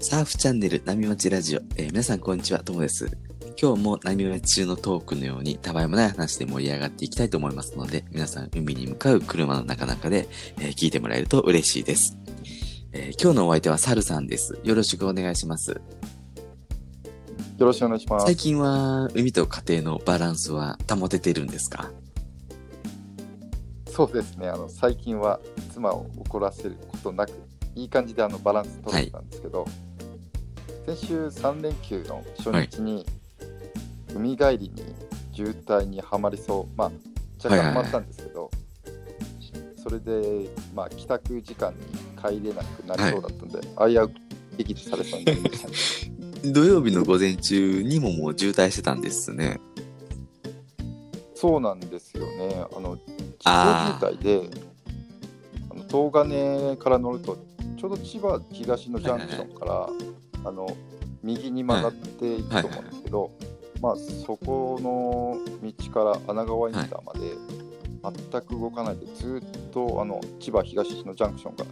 [0.00, 3.16] サーフチャンネル波町ラジオ、えー皆さんこんにちは、ともです。
[3.60, 10.28] 今日も波町中のトークのようにたわいもない話で盛り上がっていきたいと思いますので、皆さん海に向かう車の中々で、
[10.58, 12.16] えー聞いてもらえると嬉しいです。
[12.92, 14.58] えー今日のお相手はサルさんです。
[14.64, 15.70] よろしくお願いします。
[15.70, 18.26] よろしくお願いします。
[18.26, 21.92] 最近は海と家庭のバランスは保ててるんですか？
[23.94, 24.48] そうですね。
[24.48, 25.38] あの最近は
[25.72, 27.30] 妻を怒らせることなく、
[27.76, 29.64] いい感じであのバランス取れてたんですけど、
[30.84, 33.06] 先週3連休の初日に、
[34.12, 34.82] 海帰りに
[35.32, 36.90] 渋滞にはまりそう、まあ
[37.36, 38.50] 若干はまったんですけど、
[39.80, 41.78] それでまあ帰宅時間に
[42.20, 44.14] 帰れなくなりそうだったので、危うく
[44.58, 45.72] 撃破されそうになりましたね。
[46.52, 49.60] 土曜日の午前中にももう渋滞してたんですね。
[51.44, 52.64] そうなんですよね。
[52.74, 52.96] あの
[53.44, 54.50] あ地方渋滞で、
[55.70, 57.36] あの東金から乗ると、
[57.76, 59.88] ちょうど千葉東のジャンクションから、
[60.46, 60.66] あの
[61.22, 63.30] 右に曲がっていくと思うんですけど、
[63.82, 71.66] まあ、そこの道から穴川インターまで全く動かないで、ずっとあの千葉東のジャンクションが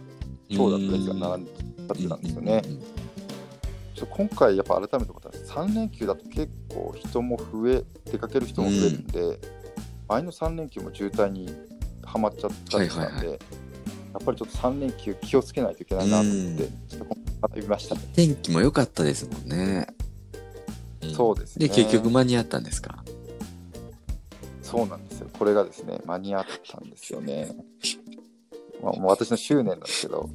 [0.51, 1.51] 長蛇の列が並んで
[1.89, 2.61] 立ってたんですよね。
[3.95, 9.39] ちょ今回、やっぱ改めて思ったら、3連休だと結構人も増え、出かける人も増えるんで、
[10.13, 11.49] 前の3連休も渋滞に
[12.03, 13.39] はまっちゃったりしたんで、はいはい
[14.13, 18.01] やっぱりちょっと3連休気をつけないといけないなと思って、うんちょっと学びましたね。
[18.15, 19.87] 天気も良かったですもんね。
[21.15, 21.67] そうですね。
[21.67, 23.03] で、結局間に合ったんですか？
[24.61, 25.29] そうなんですよ。
[25.39, 27.55] これがですね、間に合ったんですよね。
[28.83, 30.29] まあ、もう私の執念なんですけど、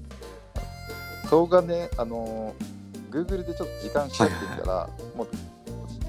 [1.30, 5.28] 東金、あのー Google でちょっと時間調べてみたら、もう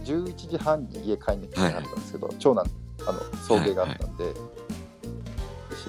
[0.06, 2.66] 11時半に家帰んなきゃいけなかったんですけど、長男、
[3.10, 4.34] あの送迎があったんで、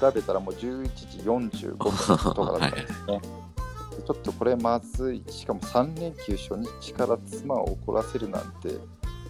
[0.01, 3.21] 調べたらもう11時45分とかだったんですね。
[3.97, 8.79] でちょっとこれまずい、しかも3連休初日から妻を怒らせるなんて、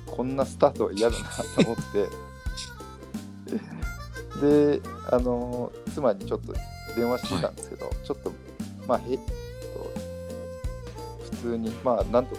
[0.07, 2.09] こんなスタートは嫌だなと思って、
[4.79, 4.81] で、
[5.11, 6.55] あの妻にちょっと
[6.95, 8.33] 電話してたんですけど、ちょっと、
[8.87, 9.19] まあ、へ
[11.31, 12.37] 普通に、まあ、なんと、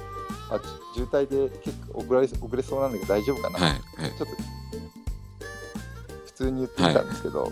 [0.52, 3.70] あじ渋滞で結構遅れ遅れそうなんだけど大丈夫かな、はい。
[3.72, 4.12] はい。
[4.12, 4.36] ちょっと普
[6.42, 7.52] 通に言ってみたんですけど、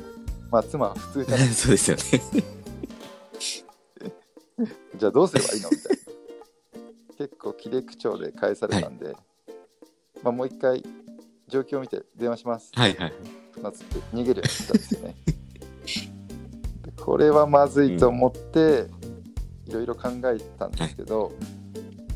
[0.52, 2.04] まあ妻は普通じゃない そうですよね。
[4.98, 5.70] じゃあどうすればいいの？
[5.70, 6.00] みたいな。
[7.18, 9.14] 結構切れ口調で返されたんで、
[10.24, 10.84] まあもう一回
[11.48, 12.72] 状況を見て電話します。
[12.74, 13.14] はいはい。
[13.62, 15.16] まずって逃げるようにしたんですよね。
[16.86, 18.86] で これはまずいと思って、
[19.68, 21.32] いろいろ考えたんですけど、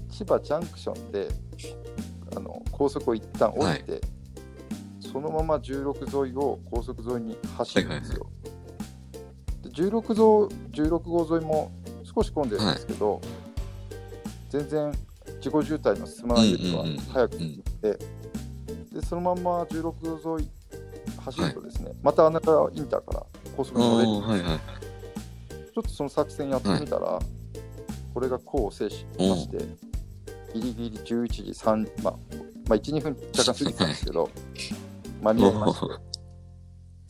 [0.09, 1.27] 千葉ジャンクションで
[2.35, 4.01] あの高速を一旦降りて、
[5.13, 8.27] そのまま16沿いを高速沿いに走るんですよ。
[9.61, 11.71] で 16, ぞ16号沿いも
[12.03, 13.21] 少し混んでるんですけど、
[14.49, 14.91] 全然
[15.37, 16.97] 自己渋滞の進まないよりはうんうんうん。
[16.97, 17.99] 早く行って、
[18.91, 20.49] でそのまま16沿い
[21.19, 23.25] 走るとですね、また穴川インターから
[23.55, 24.59] 高速に乗れるんですはいはい。
[25.73, 27.19] ちょっとその作戦やってみたら、
[28.15, 29.57] これが功を制しまして、
[30.55, 32.13] ギリギリ11時3、まあ、
[32.67, 34.29] まあ、1、2分若干過ぎてたんですけど、
[35.23, 35.85] 間に合いまして、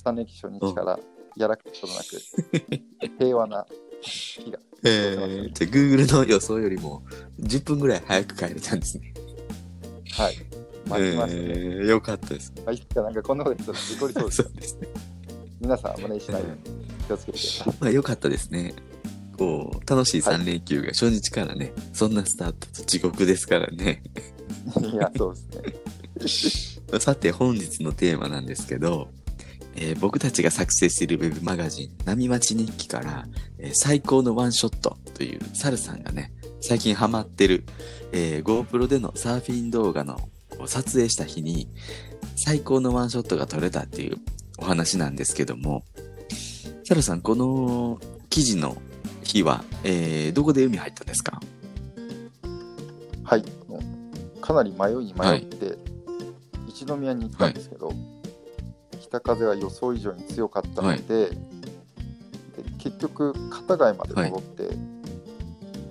[0.06, 1.00] 3連休初日から
[1.36, 2.00] やらかすことな
[3.10, 3.66] く、 平和な
[4.02, 4.60] 日が。
[4.86, 7.04] えー、じゃあ Google の予想よりも
[7.40, 9.14] 10分ぐらい早く帰れたんですね。
[10.12, 10.36] はい。
[10.88, 11.44] 待ちましたね。
[11.46, 12.54] えー、よかったです。
[12.58, 14.88] まあ、いつかなんかこんなこと言ったら事故りそうです そうですね。
[15.62, 17.74] 皆さん、真似しないように気をつけてください。
[17.80, 18.74] まあよかったですね。
[19.38, 24.04] こう、楽しい3連休が初日からね、そんなスタートと地獄ですからね。
[24.84, 25.36] いや、そう
[26.20, 26.73] ですね。
[27.00, 29.10] さて本日のテーマなんですけど、
[29.76, 33.26] えー僕たちが作成しているウェブマガジン、波町日記から、
[33.58, 37.64] えー最高のワンショットというサルさんがね、最近ハマってる、
[38.12, 40.20] えー GoPro でのサーフィン動画の
[40.60, 41.68] を撮影した日に、
[42.36, 44.18] 最高のワンショットが撮れたっていう
[44.60, 45.84] お話なんですけども、
[46.86, 48.78] サルさん、この記事の
[49.24, 51.42] 日は、えーどこで海入ったんですか？
[53.24, 53.44] はい。
[54.42, 55.78] かなり迷いに迷って、
[56.84, 57.92] 一宮に行ったんですけど、
[59.02, 61.38] 北風が予想以上に強かったので、で
[62.78, 64.76] 結局、片貝まで戻って、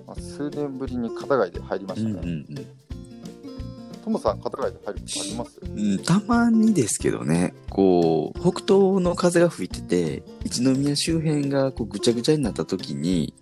[0.05, 2.15] まあ、数年ぶりに片貝で入りましたね。
[2.15, 2.65] うんうんうん。
[4.03, 5.59] トモさん、片貝で入ることあります？
[5.63, 13.33] うん、たまにですけどね、こう、北東の風が吹いてて、一宮周辺がこうぐちゃぐちゃになった時に、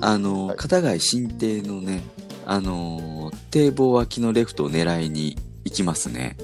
[0.00, 2.02] あの、はい片貝新邸のね、
[2.44, 6.36] あのー堤防脇のレフトを狙いに行きますね。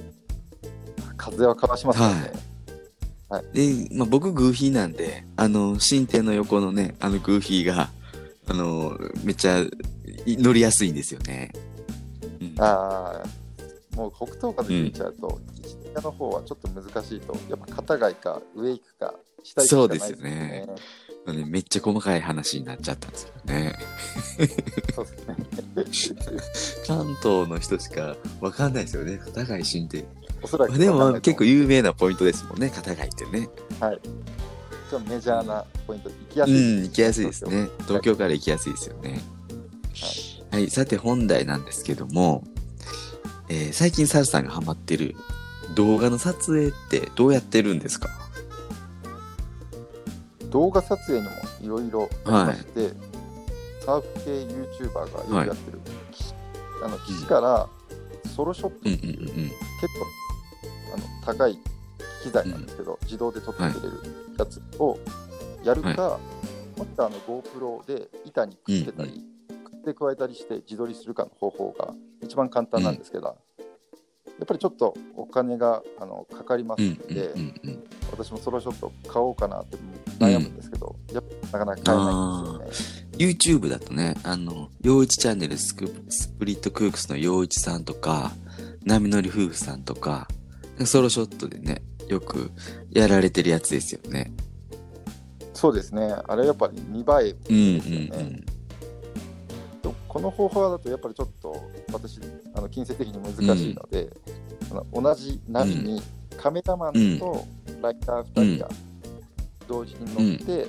[1.19, 2.15] 風はかわしますよね。
[2.15, 2.33] はいはい
[3.53, 7.91] で、まあ、僕グーフィーなんで、あの、新店の横のね、あのグーフィーが、
[8.47, 9.61] あの、めっちゃ
[10.25, 11.53] い乗りやすいんですよね。
[12.41, 20.67] うんああ、もう北東風吹いちゃうと、一下の方はちょっと難しいと、やっぱ片貝か上行くか下行くしかないそうですよね
[21.27, 23.75] ねめっちゃ細かい話になっちゃったんですけどね。
[24.95, 25.07] そう
[25.85, 26.27] ですね。
[26.87, 30.07] 関東の人しかわかんないですよね、片貝新店。
[30.43, 33.49] おそらくまあでもまあ結構い有名なポイントですもんね、片貝ってね。
[34.91, 36.57] ちょっとメジャーなポイント、行きやうすい。
[36.57, 37.69] ん、行きやすいですね。
[37.83, 39.21] 東京から行きやすいですよね。
[40.51, 42.43] はい、さて本題なんですけども、
[43.49, 45.15] えー最近サルさんがハマってる
[45.75, 48.09] 動画の撮影ってどうやってるんですか？
[50.51, 52.95] 動画撮影にもいろいろありまして、
[53.85, 54.31] サーフ系
[54.85, 55.81] YouTuber がよくやってる、
[56.83, 57.69] あの岸から
[58.35, 59.35] ソロショットうんっていう、うんうんうん。
[59.35, 59.53] 結
[59.99, 60.07] 構
[61.29, 61.59] 高い
[62.23, 64.01] 機材なんですけど、自動で撮ってくれる
[64.39, 64.99] やつを
[65.63, 66.19] やるか、
[66.79, 69.11] もしくはあの GoPro で板にくっつけたり、
[69.63, 71.93] くっつけ加えたりして自撮りするかの方法が
[72.23, 73.35] 一番簡単なんですけど、や
[74.45, 77.85] っぱりちょっとお金があのかかりますうんので、うんうんうん。
[78.11, 79.77] 私もソロショット買おうかなって
[80.19, 83.09] 悩むんですけど、やっぱなかなか買えないんですよね。
[83.19, 88.33] YouTube だとね、あの、陽一チャンネルスクスプリットクークスの陽一さんとか、
[88.85, 90.29] 波乗り夫婦さんとか、
[90.87, 92.51] ソロショットでね、よく
[92.91, 94.33] やられてるやつですよね。
[95.55, 96.15] そうですね。
[96.27, 98.09] あれやっぱり見栄えうんですよね。
[98.13, 98.59] うん
[99.83, 101.57] とこの方法だとやっぱりちょっと
[101.93, 102.19] 私
[102.55, 104.11] あの金銭的に難しいので、
[104.71, 106.03] あの同じ波に
[106.37, 107.45] カメラマンと
[107.81, 108.71] ライター2人が
[109.67, 110.69] 同時に乗って、う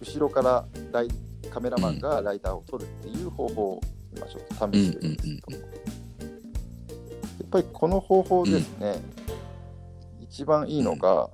[0.00, 1.08] 後ろからライ
[1.50, 3.80] カメラマンがライターを撮るっていう方法を
[4.16, 4.74] 今ちょっとうん。
[4.74, 5.64] うん試してるんですうんけど、や
[7.44, 8.96] っぱりこの方法ですね、
[10.20, 11.30] 一番いいのが、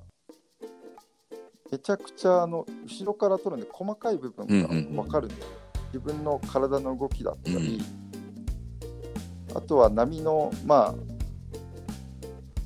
[1.71, 4.67] めちゃくちゃあの後ろから撮るんで細かい部分が
[5.03, 5.47] 分かるんです、
[5.93, 7.81] 自分の体の動きだったり、
[9.53, 10.95] あとは波のまあ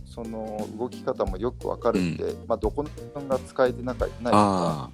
[0.06, 4.92] その動き方もよく分かるんで、まあ、どこの部分が使えてなかないとか。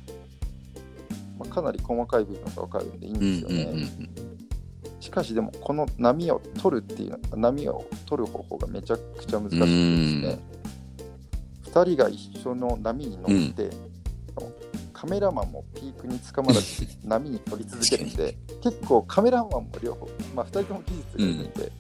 [1.40, 3.64] まあ、かなり細かい部分が分かるんでいいんうんですよね。
[3.64, 4.47] うんうん
[5.08, 9.72] しかしでもこの波を取るっていう波を取る方法がめちゃくちゃ難しくてです
[10.20, 10.40] ね
[11.64, 13.70] 2人が一緒の波に乗って、
[14.92, 21.72] カメラマンもピークにつかまらず 波に乗り続けるんで結構カメラマンも両方、まあ、2人とも技術がいるんで、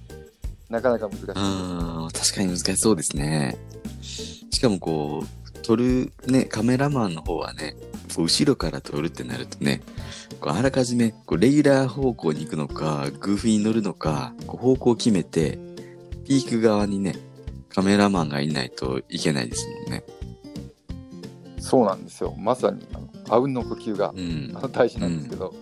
[0.69, 1.33] なかなか難しいです。
[1.35, 3.57] あー確かに難しそうですね。
[4.01, 7.75] しかもこう、撮るね、カメラマンの方はね、
[8.17, 9.81] 後ろから撮るってなるとね、
[10.39, 15.57] こうあらかじめこうレギュラー方向に行くのか、グーフィーに乗るのか、こう方向を決めて、
[16.25, 17.15] ピーク側にね、
[17.69, 20.03] カメラマンがいないといけないですもんね。
[21.59, 22.33] そうなんですよ。
[22.37, 22.85] まさに
[23.29, 24.53] あうんの呼吸がうん。
[24.71, 25.53] 大事なんですけど、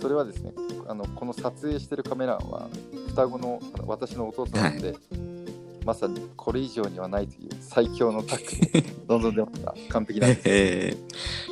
[0.00, 0.52] それはですね
[0.88, 2.68] あのこの撮影してるカメラマンは
[3.08, 4.94] 双子の私の弟さんで、
[5.84, 10.94] まさにこれ以上にはないという最強のタッグに臨んでました完璧なんですえ。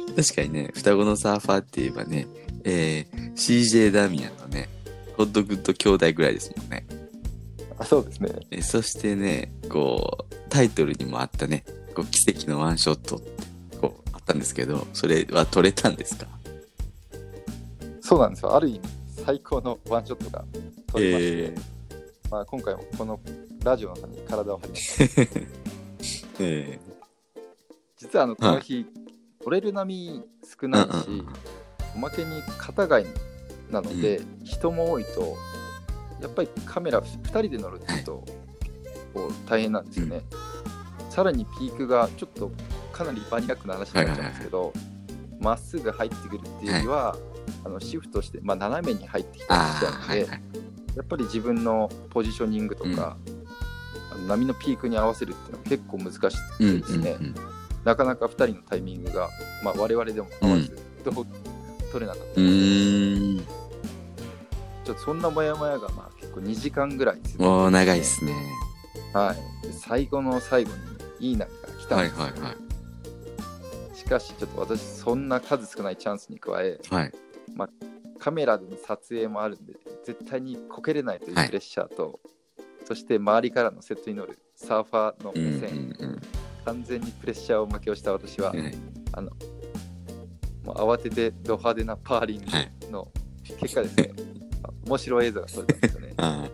[0.08, 2.26] ー確かにね、双子のサーファーって言えばね、
[2.64, 4.68] えー CJ ダミアンのね、
[5.16, 6.84] ホットグッド兄弟ぐらいですもんね。
[7.78, 8.30] あそうですね。
[8.50, 11.64] えそしてね、こう、タイトルにもあったね、
[11.94, 13.30] こう奇跡のワンショットって、
[13.80, 16.26] こう、あったんですけど、それは撮れたんですか？
[18.00, 18.56] そうなんですよ。
[18.56, 18.80] ある意味
[19.24, 20.44] 最高のワンショットが
[20.92, 21.54] 撮れまして、え。
[22.30, 23.20] まあ、今回もこの
[23.68, 25.38] ラジオの中に体を張りましたー、
[26.40, 26.80] え。
[27.98, 28.86] 実はあのこの日、
[29.44, 30.24] 撮れる波
[30.60, 31.26] 少ないし、うんうん
[31.94, 33.06] おまけに片貝
[33.70, 35.36] なので、人も多いと
[36.20, 38.24] やっぱりカメラ2人で乗るっていうと、
[39.14, 40.22] こう大変なんですよね、
[41.10, 42.52] さらにピークがちょっと
[42.92, 44.72] かなりバニラックな話になっちゃうんですけど
[45.40, 47.16] ま、っすぐ入ってくるっていうよりは、
[47.64, 50.58] あのシフトして、まあ、斜めに入ってきたりしちゃうんで。
[50.98, 53.37] やっぱり自分のポジショニングとか、あの
[54.26, 57.34] 波のピークに合わせるっていうのは結構難しくうんてですね、うんうん
[57.84, 59.30] なかなか2人のタイミングが、
[59.62, 61.14] まあ、我々でも合わず、どう
[61.90, 62.34] 取れなかった。
[64.84, 68.34] ちょっとそんなモヤモヤがまあ結構2時間ぐらい続いてもう長いっすね。
[69.12, 70.72] はい、で最後の最後
[71.18, 72.52] にいい波が来たんはいですよ、はいは
[73.94, 73.96] い。
[73.96, 77.12] しかしちょっと私そんな数少ないチャンスに加えはい。
[78.18, 82.20] カメラでの撮影もあるんで絶対にこけれないというプはいレッシャーと、
[82.88, 86.20] そして周りからのセットに乗るサーファーのうんう目線、んうん。
[86.64, 88.74] 完全にプレッシャーを負けをした私は、はい。
[90.64, 92.72] もう慌ててド派手なパーリンはい。
[92.86, 93.08] グの
[93.60, 94.10] 結果ですね、
[94.88, 96.14] 面白い映像が撮れたんですよね。
[96.16, 96.48] あ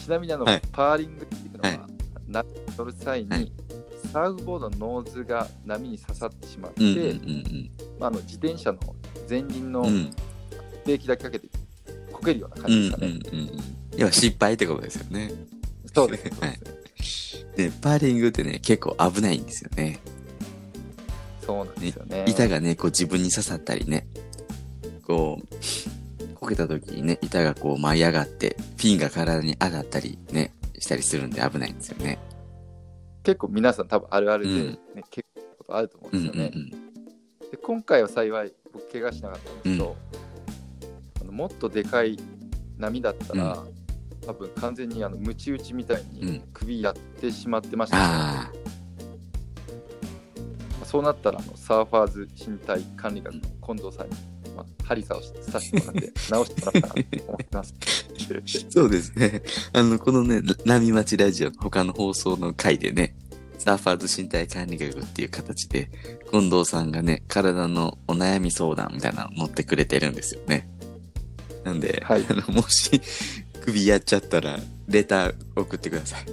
[0.00, 0.62] ちなみにあの、はい。
[0.72, 1.80] パーリングっていうのは、はい。
[2.26, 2.44] な
[2.76, 3.52] 乗る際に、はい。
[4.12, 7.70] サーフボードのノーズが波に刺さってしまって、うんうんうん
[8.00, 8.80] まあ、あの自転車の
[9.28, 9.86] 前輪のうん。
[9.86, 10.10] うん
[10.82, 11.46] ブレーキだけかけて
[12.10, 13.20] こけるような感うんうんじですかね。
[13.32, 13.69] うんうん。
[13.96, 15.32] 要は失敗ってことですよね。
[15.94, 16.30] そうですね。
[16.40, 16.58] はい
[17.56, 19.98] で、パーリングってね、結構危ないんですよね。
[21.42, 22.24] そうなんですよね。
[22.28, 24.06] 板がね、こう自分に刺さったりね、
[25.06, 32.18] こう、こけた時にね、板がこう舞い上がって、ピンが体に上がったりね、したりするんで危ないんですよね。
[33.22, 36.50] 結構皆さん多分あるあるで、うんね結構ことあると思ううんんですよね。
[36.54, 36.70] うんうん。
[37.50, 39.96] で今回は幸い僕怪我しなかったんですけど、
[41.20, 42.18] あのもっとでかい
[42.78, 43.62] 波だったら、
[44.26, 48.52] 多分完全にあのムチ打ちみたいうんに首やってしまってましたね、あ
[50.90, 54.16] そうなったらあのサーファーズ身体管理学の近藤さんに、
[54.56, 57.74] まあ、針刺をさせてもらって 直してもらったなと思ってます。
[57.78, 59.42] あ、そうですね。
[59.72, 63.14] あの、このね、波待ちラジオの他の放送の回でね、
[63.58, 65.90] サーファーズ身体管理学っていう形で、
[66.32, 70.68] 近藤さんがね、体のお悩み相談みたいなのを持ってくれてるんですよね。
[71.62, 73.00] なんで、はいあのもし、
[73.70, 74.58] 首やっちゃったら、
[74.88, 76.26] レター送ってください。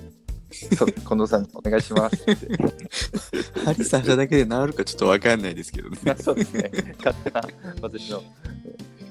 [0.75, 2.48] そう近藤さんにお願いしますって。
[3.65, 5.98] 針刺しただけで治るかちょっとわかんないですけどね。
[6.20, 6.72] そうですね。
[6.98, 7.41] 勝手な
[7.82, 8.24] 私の。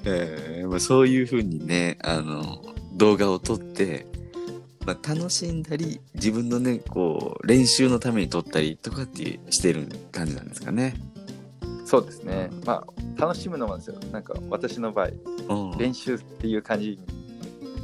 [0.05, 4.07] えーまあ、そういうふうにね、あの、動画を撮って、
[4.85, 10.95] まあ、楽しんだり、自分のね、こう、練習のために撮ったりとかってしてる感じなんですかね。
[11.85, 12.49] そうですね。
[12.65, 13.95] まあ、楽しむのもですよ。
[14.11, 15.07] なんか私の場合、
[15.71, 16.99] うん練習っていう感じ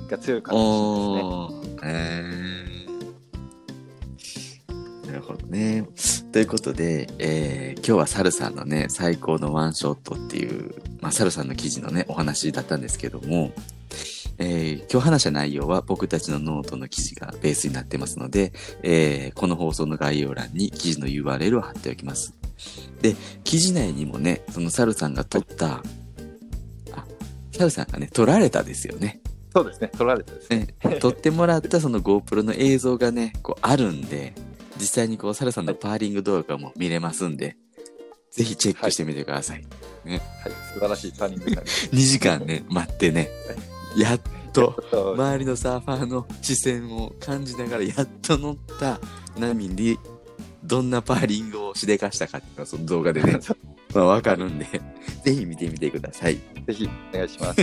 [0.08, 1.92] が強いかもしれないですね。
[1.92, 2.84] えー
[5.08, 5.86] なるほどね。
[6.32, 13.52] ということで、えー今日はサルさんのね、最高のワンショットっていう、まあ、サルさんの記事のね、お話だったんですけども、
[14.38, 22.34] えー今日話した内容は僕たちのノートの記事がベースになってますので、えーこの放送の概要欄に記事の URL を貼っておきます。
[23.02, 25.84] で、記事内にもね、そのサルさんが撮った、
[26.94, 27.06] あ、
[27.52, 29.20] サルさんがね、撮られたですよね。
[29.54, 29.90] そうですね。
[29.90, 30.68] 取られたですね。
[30.84, 34.34] ね、撮ってもらったその GoPro の映像がね、こうあるんで、
[34.78, 37.56] 実際にこう、サルさんのパーリング動画も見れますんで、
[38.32, 39.64] ぜひチェックしてみてください。
[40.06, 40.22] はい。
[40.74, 43.30] 素晴らしいターニングになりまし2 時間ね、待ってね、
[43.96, 49.00] やっと、周りのサーファーの視線を感じながら、やっと乗った
[49.38, 50.00] 波に、
[50.64, 53.40] どんなパーリングをしでかしたかっていうのは、その動画でね、
[53.94, 54.66] まあわかるんで、
[55.24, 56.36] ぜひ見てみてください。
[56.66, 57.56] ぜひお願いします。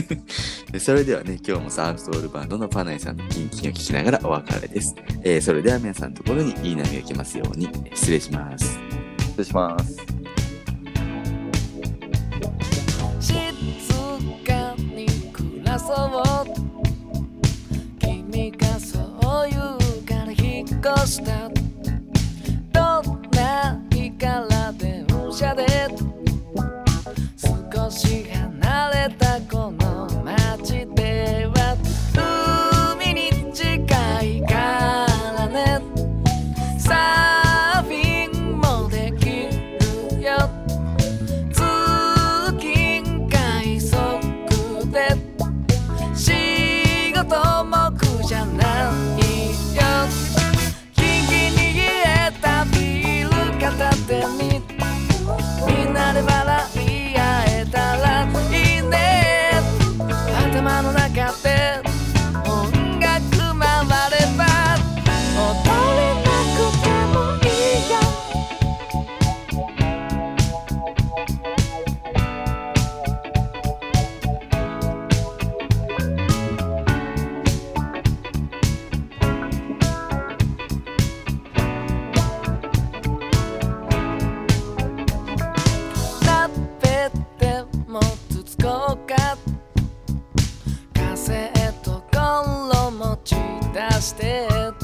[0.73, 4.95] で それではね、今日もサーフソウルバンドのパナイさんのキンキンを聞きながらお別れです。
[5.23, 8.79] えーそれでは皆さんのところにいい波が来ますように、失礼します。
[9.19, 9.97] 失礼します。
[13.21, 13.35] 静
[14.47, 16.61] かに暮らそう
[17.99, 18.99] 君がそ
[19.47, 20.69] う言うから引っ
[21.05, 21.49] 越した
[22.73, 26.20] どんな日から電車で？
[28.01, 28.30] 少
[88.51, 89.37] もつつこうか。
[90.95, 93.37] カセットコンロ持ち
[93.73, 94.80] 出して。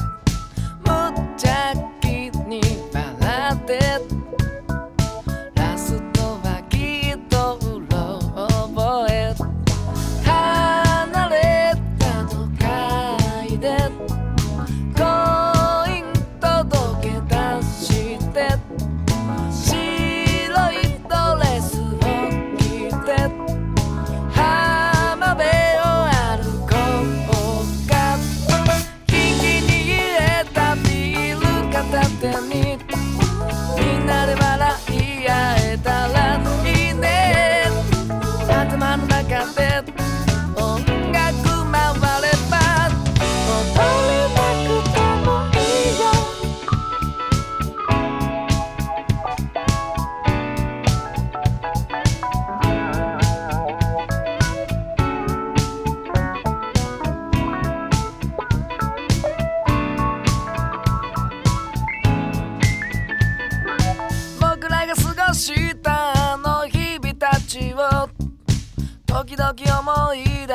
[69.27, 70.46] 時々思い